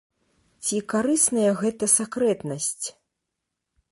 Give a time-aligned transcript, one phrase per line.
[0.67, 2.87] Ці карысная гэтая сакрэтнасць?